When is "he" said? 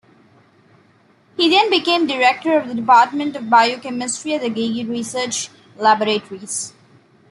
1.37-1.47